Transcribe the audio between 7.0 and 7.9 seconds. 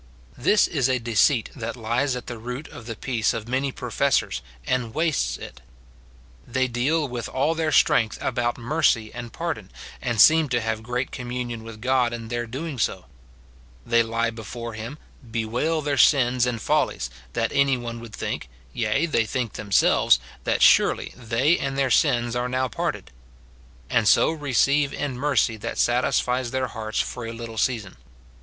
with all tlieir